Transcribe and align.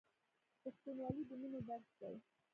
پښتونولي 0.61 1.23
د 1.29 1.31
مینې 1.41 1.61
درس 1.67 1.87
دی. 1.99 2.15